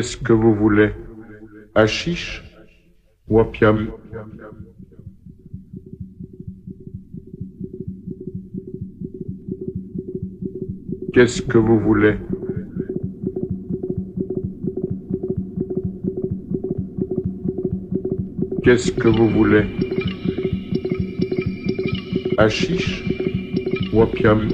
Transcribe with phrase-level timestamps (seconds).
[0.00, 0.92] Qu'est-ce que vous voulez?
[1.74, 2.42] Achiche
[3.28, 3.88] ou opium?
[11.12, 12.14] Qu'est-ce que vous voulez?
[18.64, 19.66] Qu'est-ce que vous voulez?
[22.38, 23.04] Achiche
[23.92, 24.48] ou opium?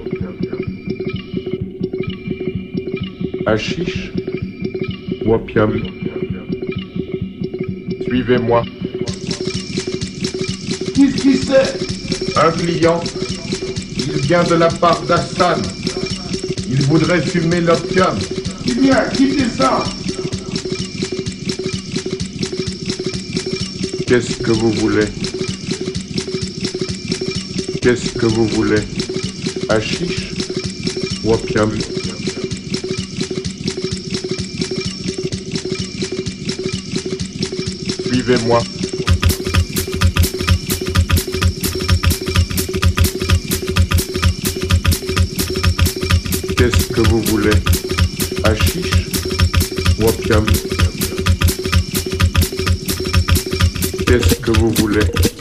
[5.33, 5.73] Opium
[8.07, 8.63] Suivez-moi.
[10.95, 13.01] Qu'est-ce qui c'est Un client.
[13.99, 15.61] Il vient de la part d'Hassan.
[16.71, 18.17] Il voudrait fumer l'opium.
[18.69, 19.83] Eh bien, quittez ça
[24.07, 25.07] Qu'est-ce que vous voulez?
[27.83, 28.83] Qu'est-ce que vous voulez?
[29.69, 30.33] Achiche
[31.25, 31.33] ou
[38.27, 38.59] Suivez-moi.
[46.57, 47.51] Qu'est-ce que vous voulez?
[48.43, 49.07] Achiche
[50.01, 50.09] ou
[54.09, 55.36] Qu'est-ce que vous voulez?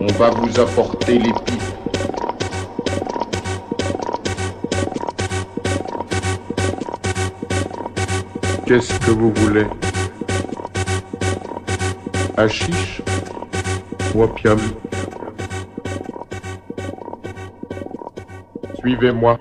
[0.00, 1.62] On va vous apporter les pipes.
[8.66, 9.66] Qu'est-ce que vous voulez?
[12.38, 13.02] Achiche
[14.14, 14.58] ou opium?
[18.78, 19.38] Suivez-moi.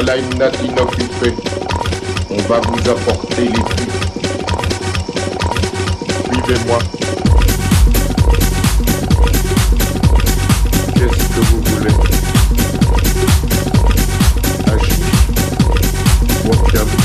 [0.00, 1.34] Voilà une natte inoccupée.
[2.30, 3.92] On va vous apporter les pipes.
[6.22, 6.78] Suivez-moi.
[10.94, 11.94] Qu'est-ce que vous voulez?
[16.44, 16.97] Ou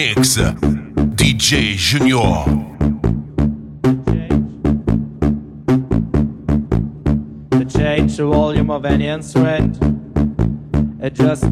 [0.00, 0.38] Mix,
[1.18, 2.44] DJ Junior.
[7.68, 9.76] Change the volume of any instrument,
[11.02, 11.44] adjust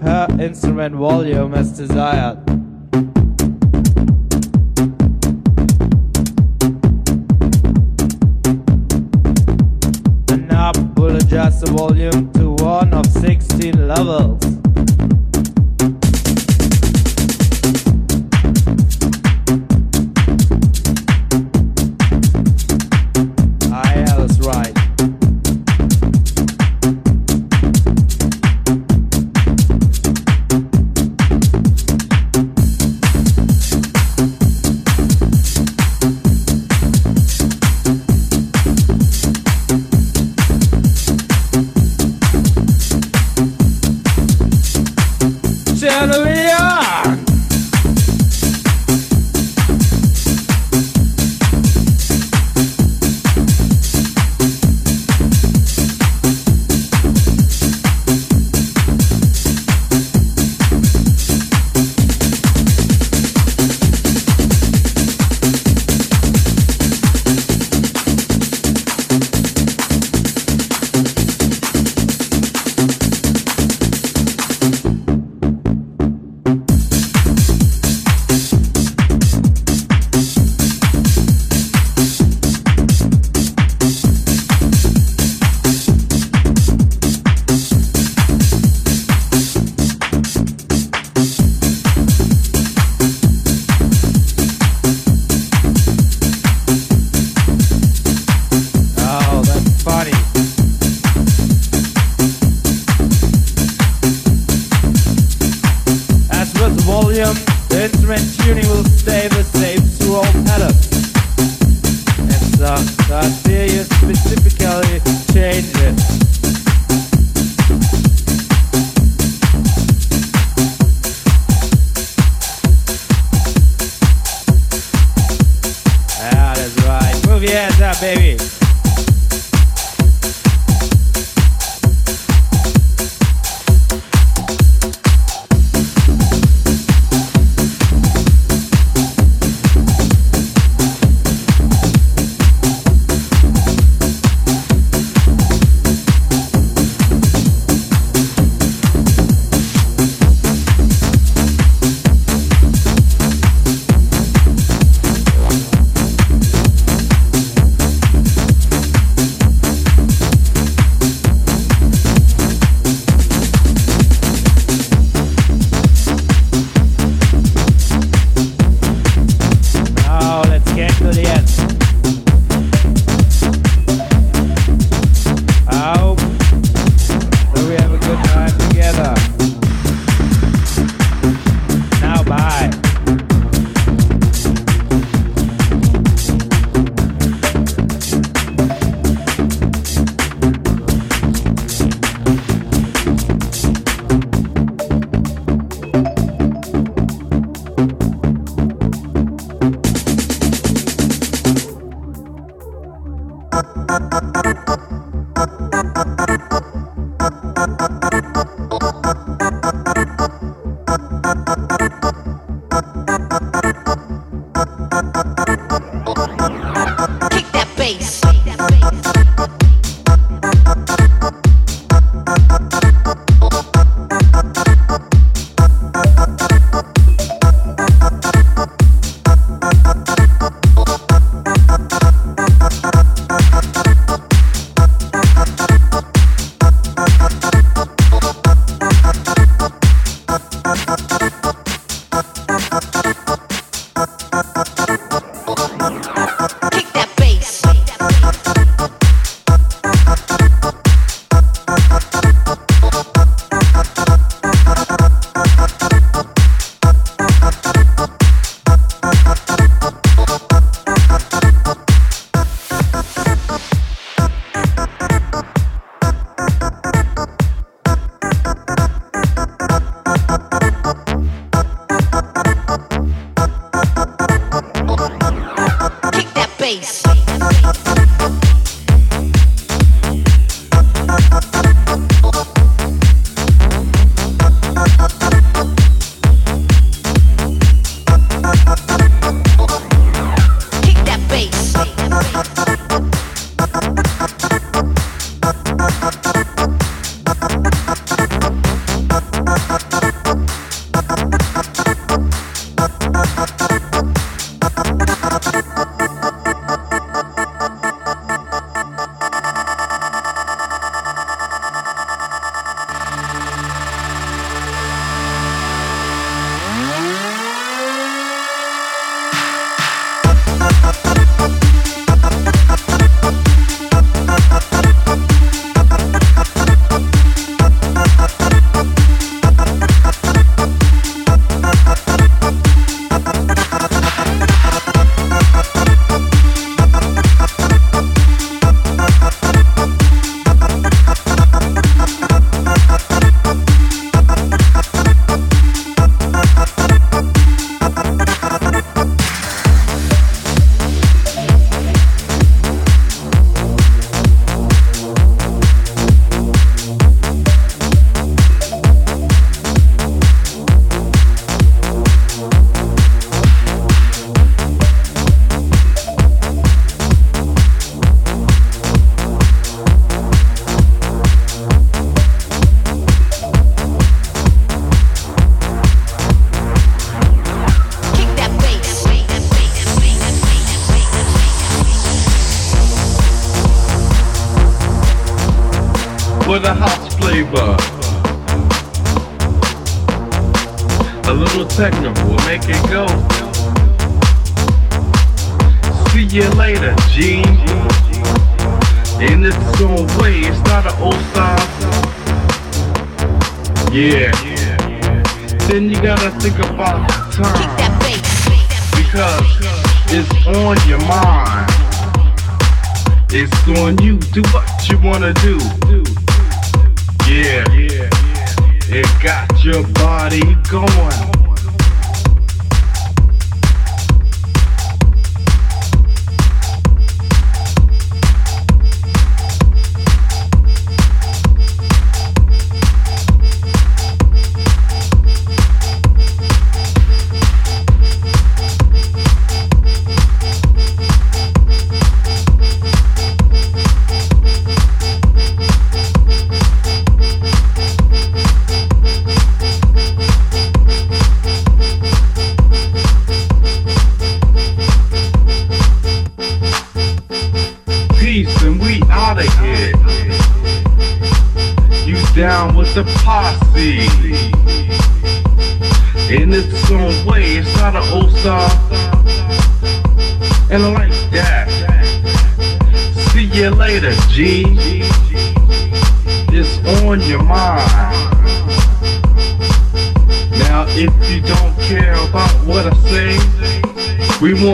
[0.00, 2.38] per instrument volume as desired.
[10.28, 14.35] The knob will adjust the volume to one of 16 levels.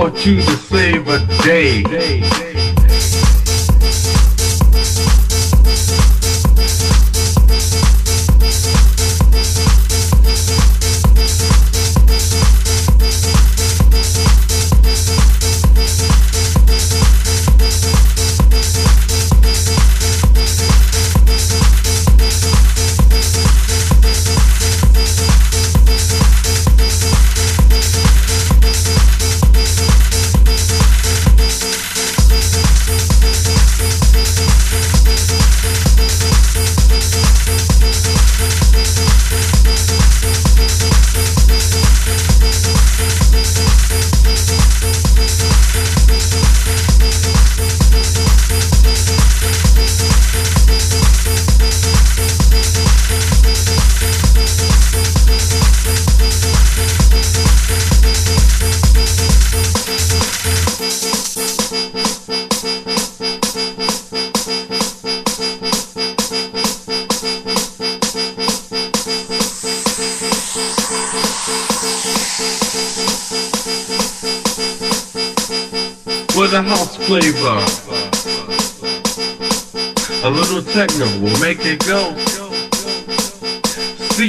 [0.02, 2.61] Lord, choose save favorite day.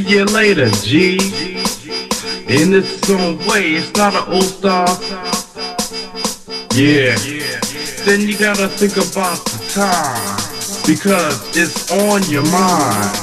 [0.09, 1.17] you later, G.
[2.47, 4.87] In its own way, it's not an old star.
[6.73, 7.15] Yeah.
[8.05, 10.39] Then you gotta think about the time.
[10.85, 13.15] Because it's on your mind.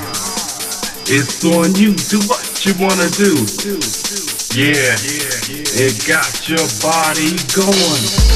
[1.07, 1.95] It's on you.
[1.95, 3.35] Do what you wanna do.
[4.55, 4.97] Yeah.
[5.77, 8.30] It got your body going.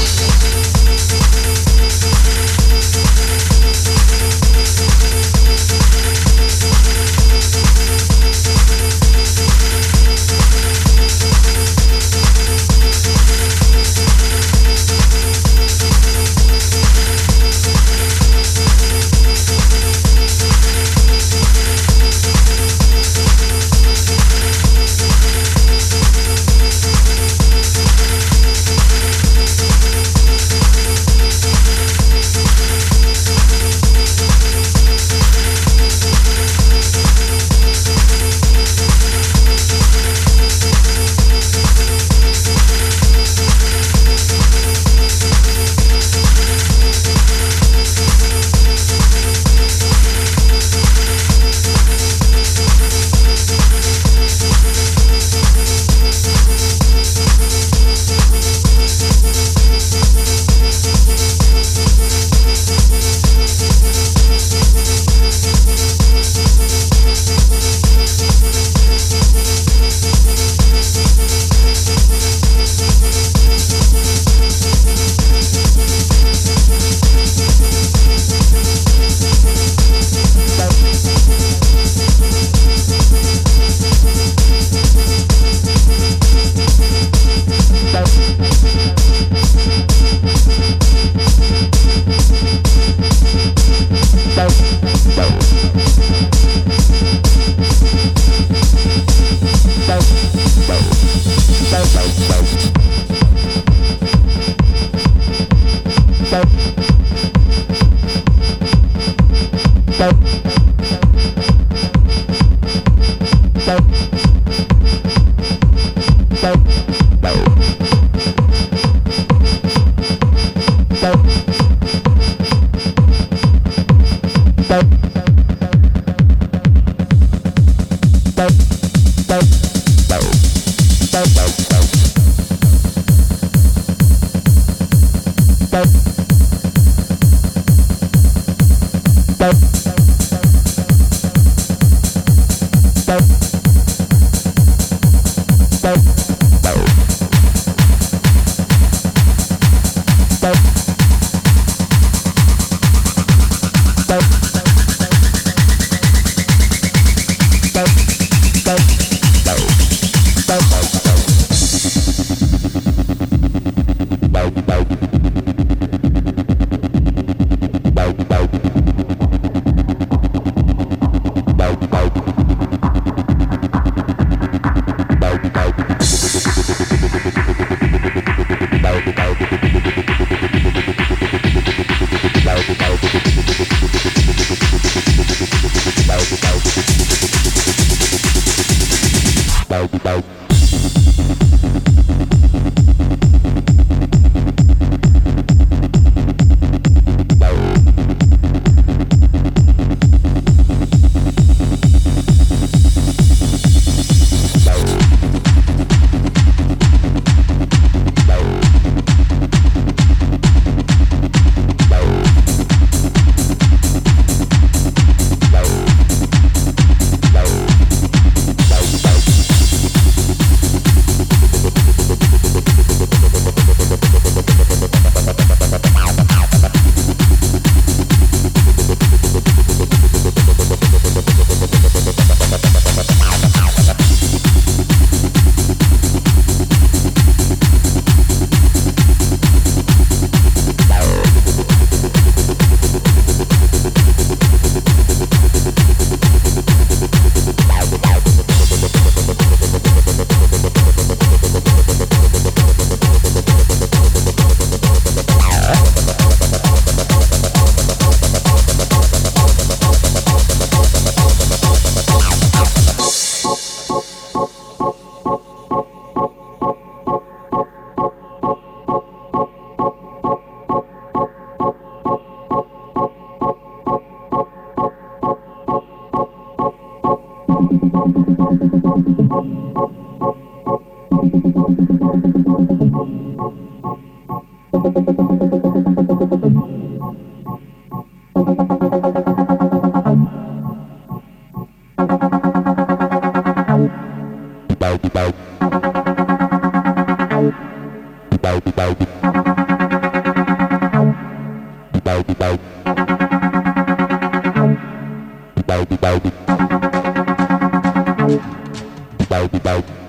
[309.47, 310.05] Bye.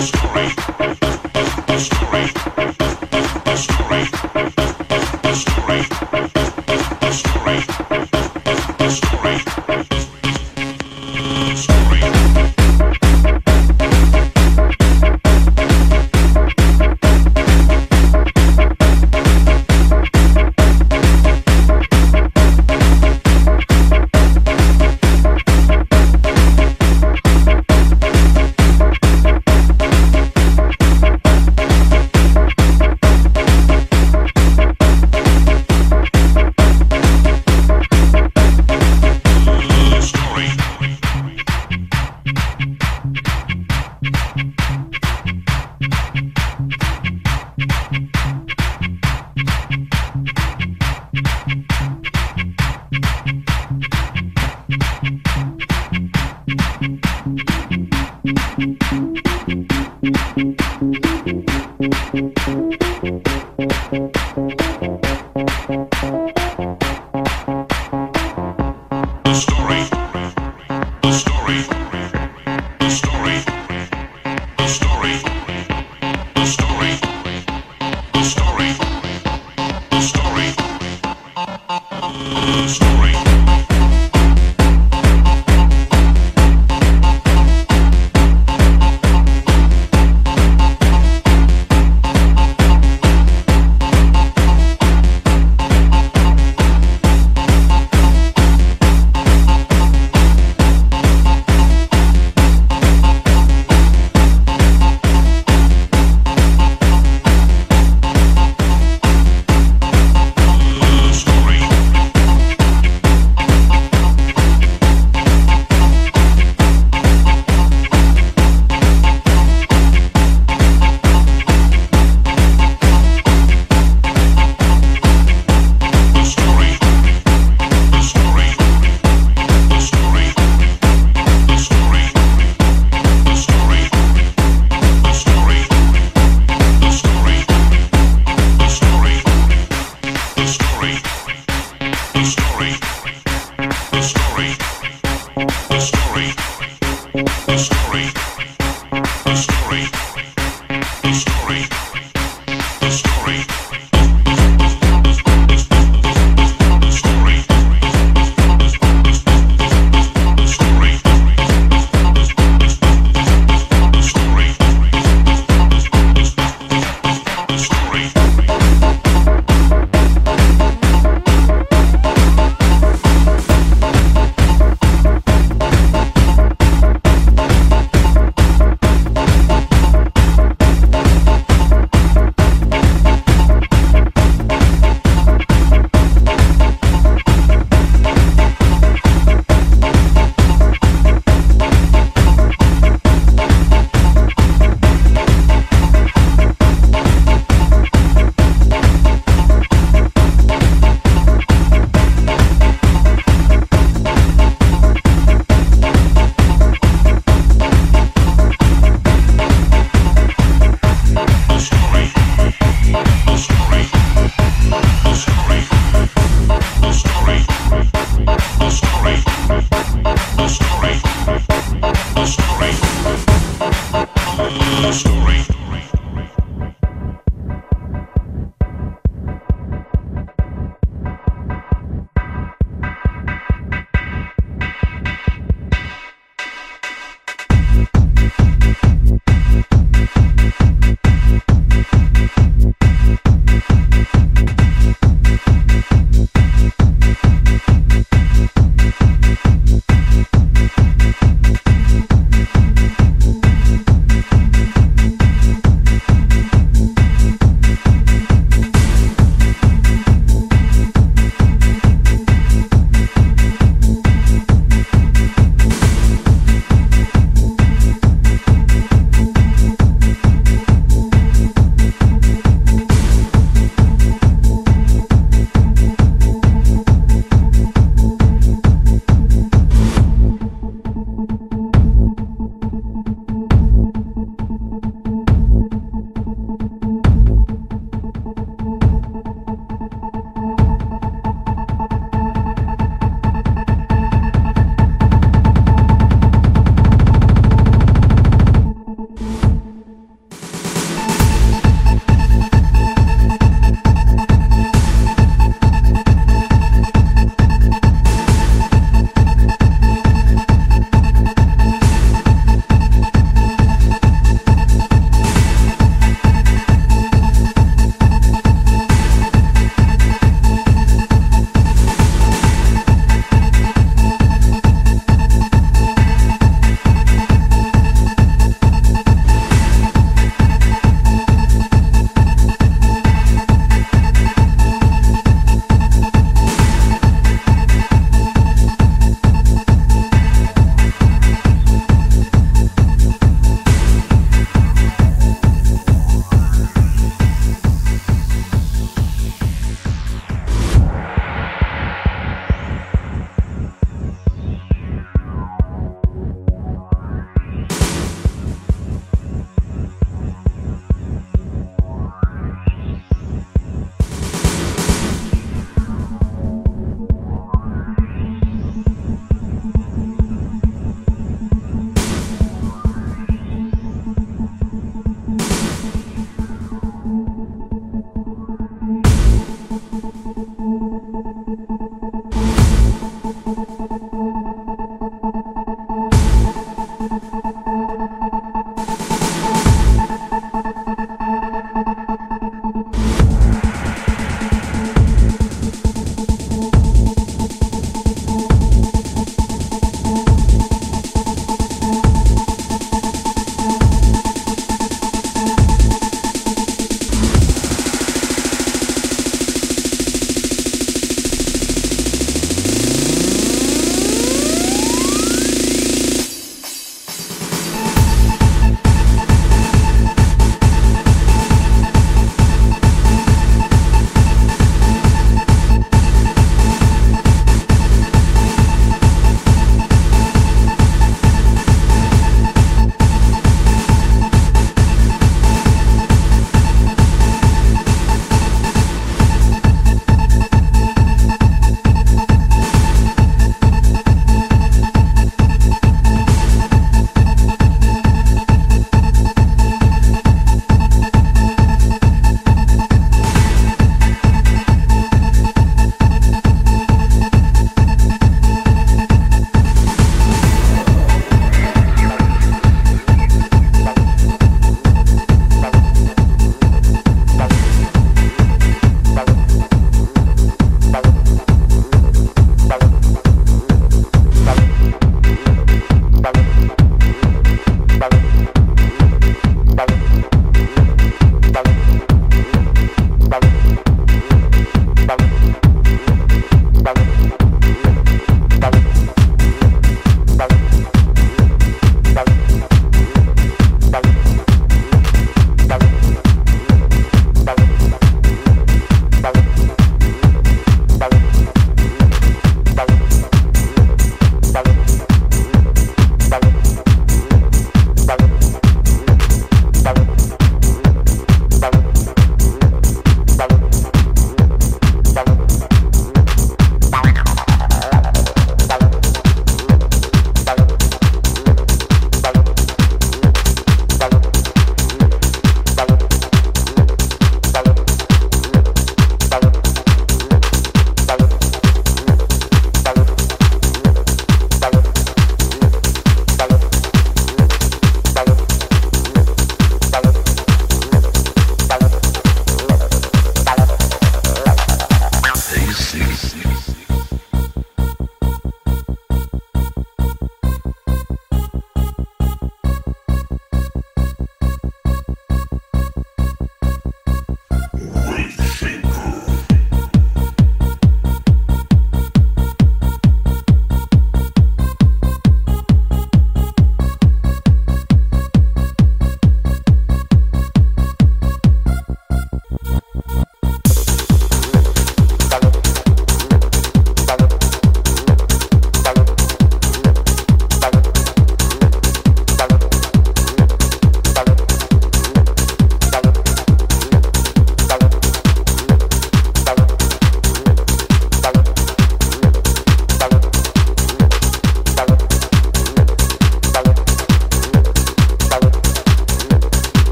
[0.00, 0.99] story.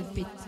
[0.00, 0.39] Your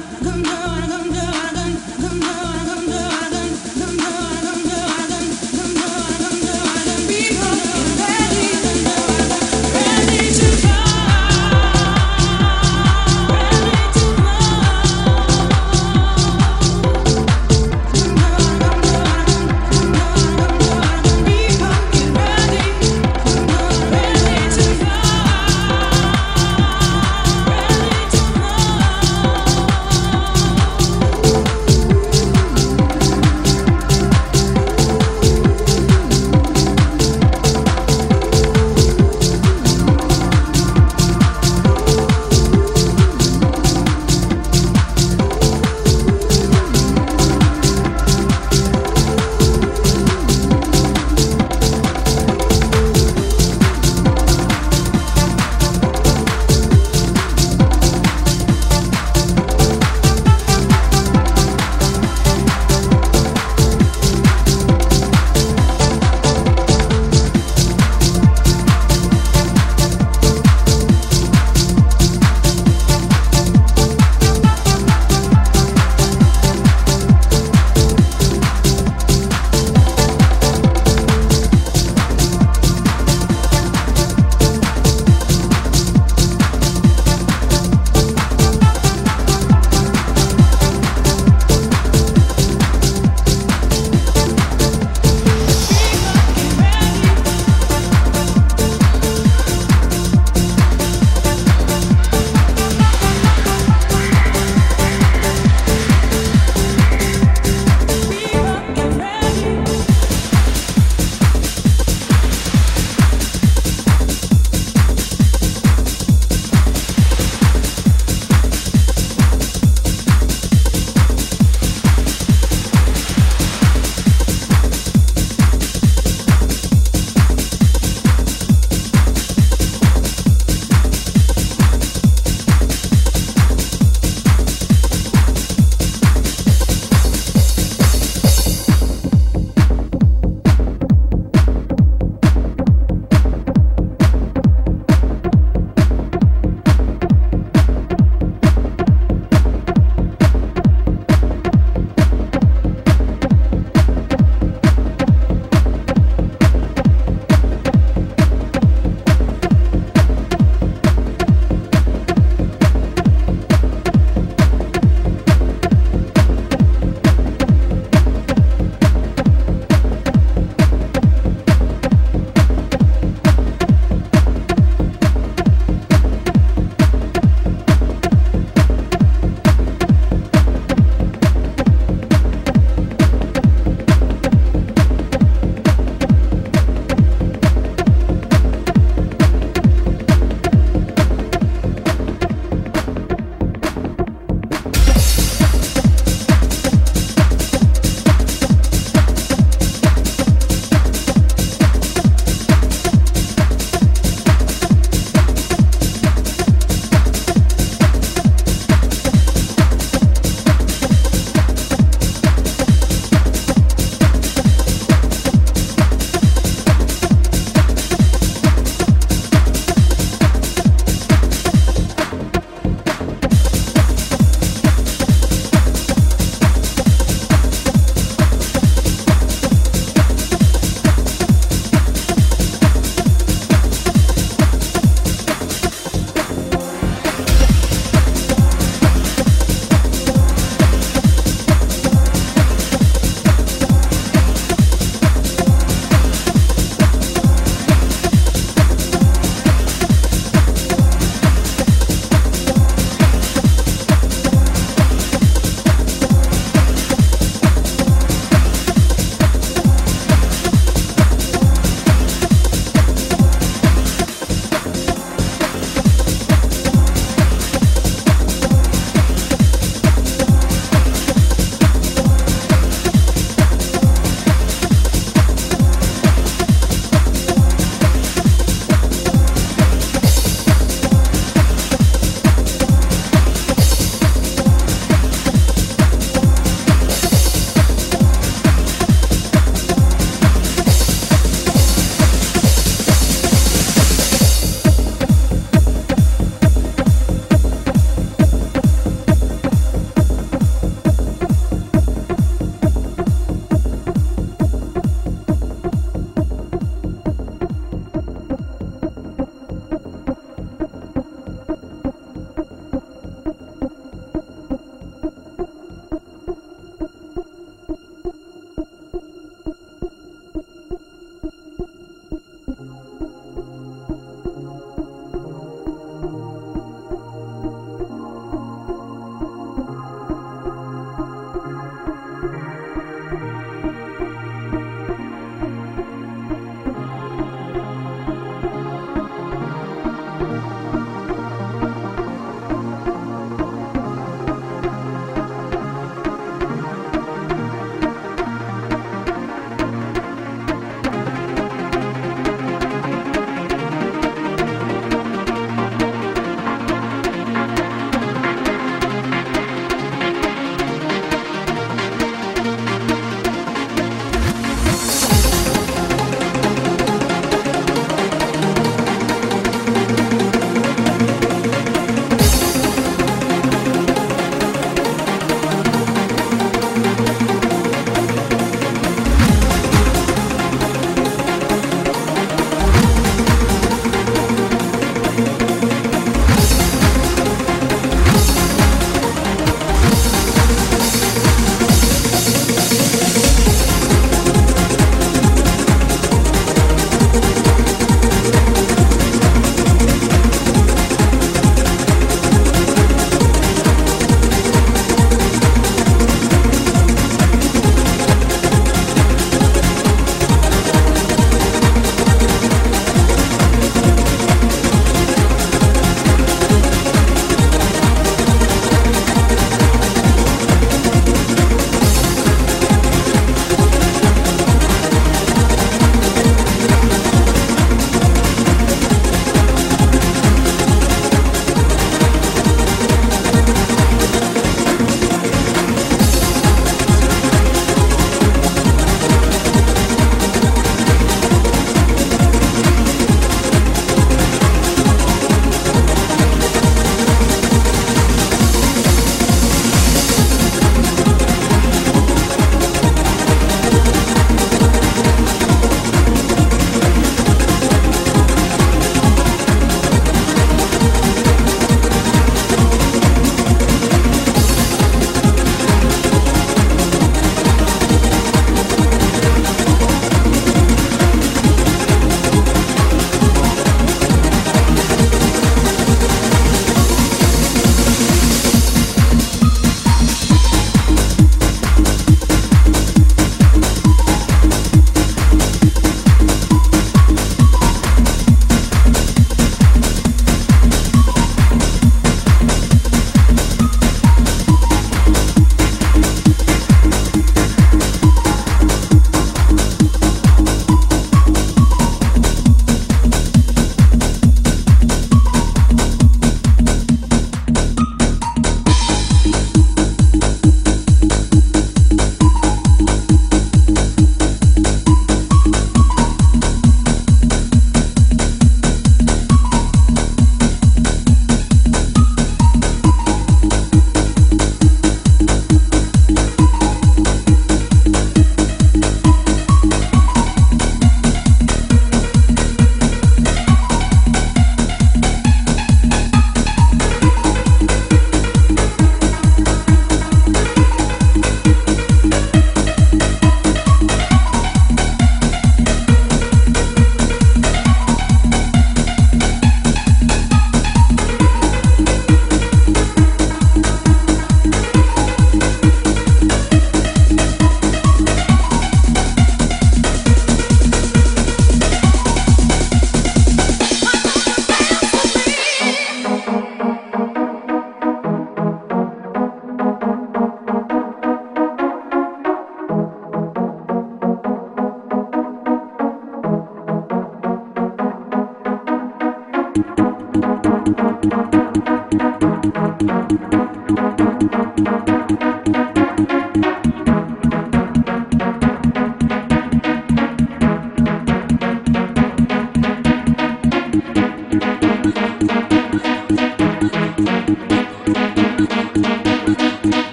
[0.00, 0.59] Come on.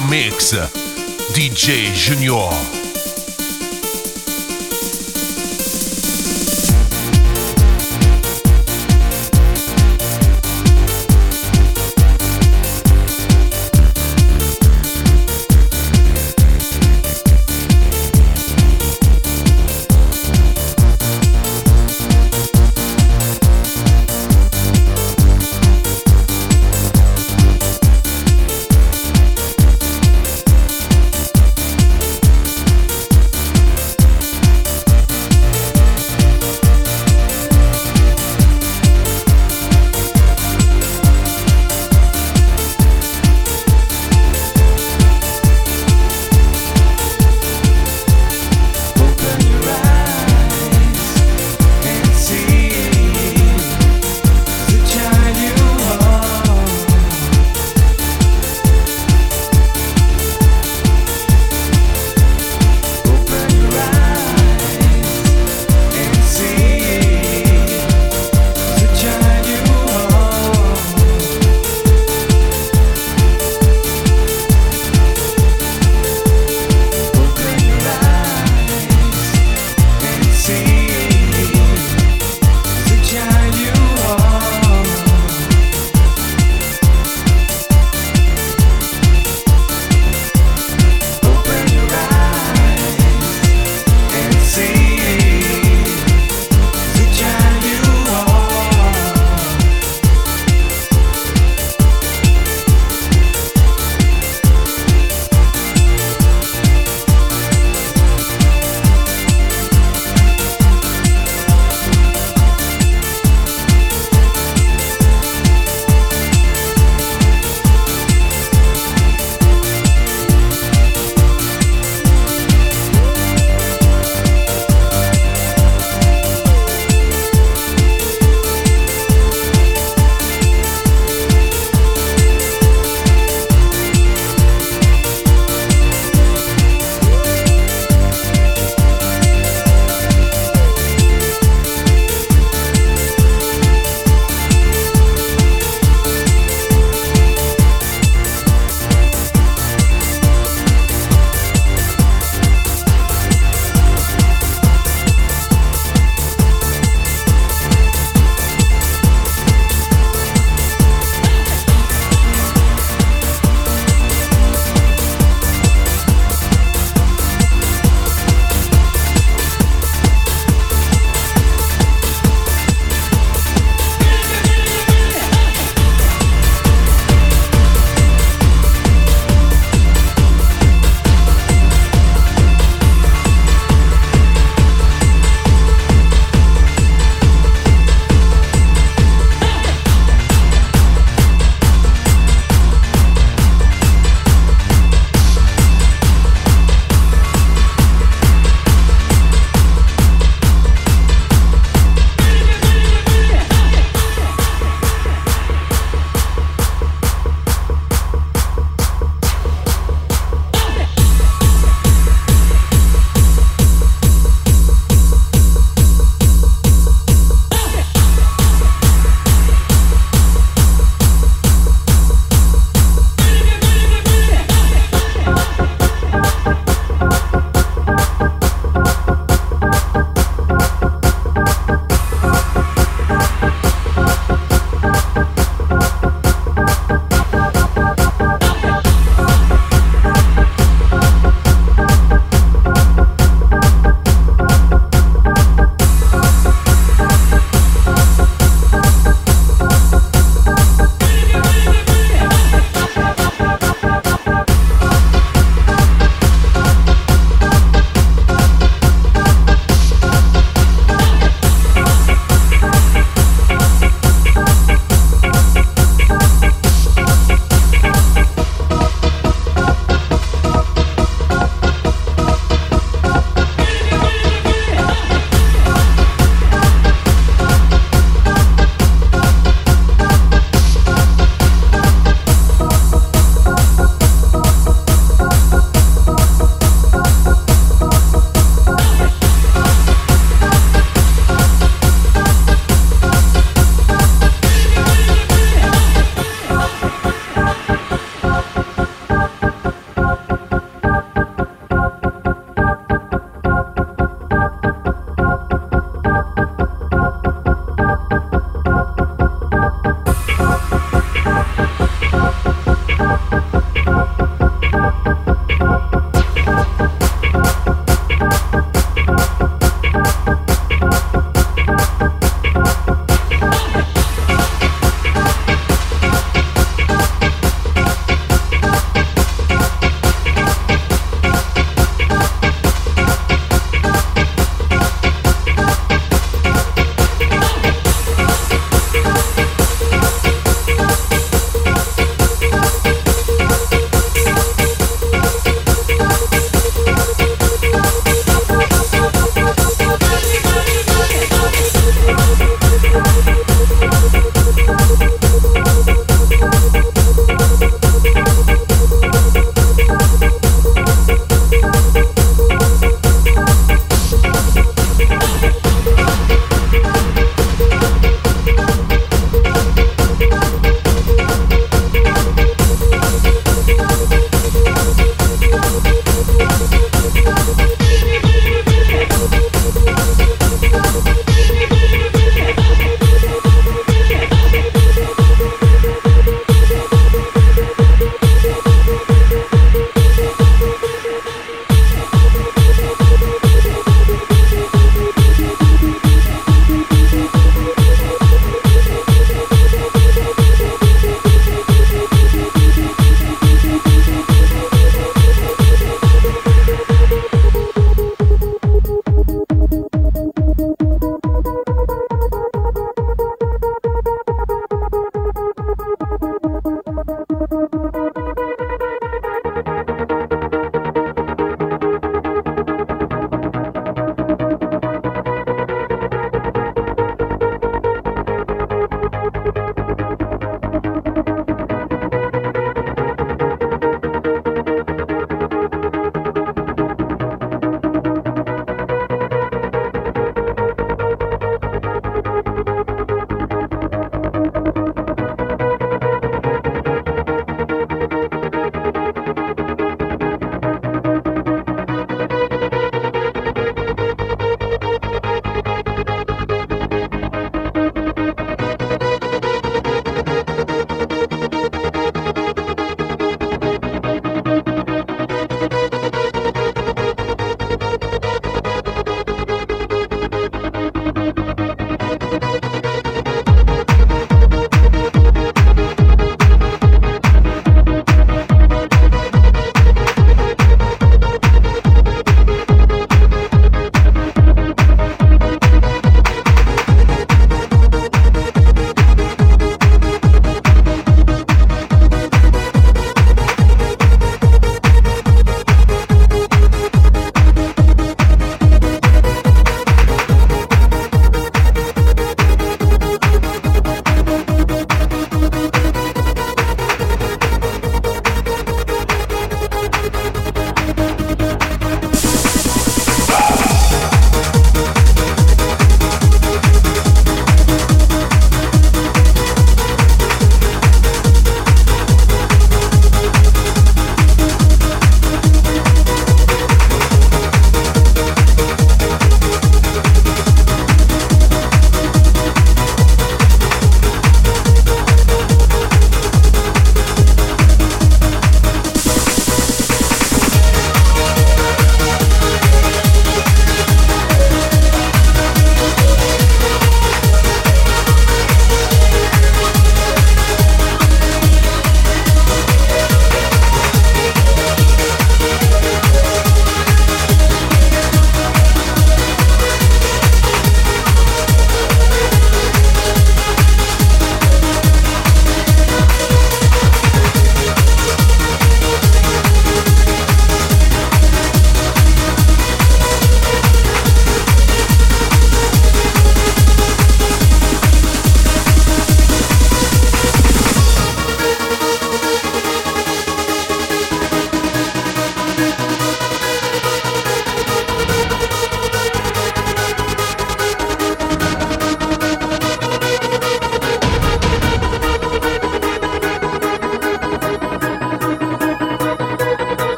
[0.00, 0.52] Mix,
[1.32, 2.75] DJ Junior.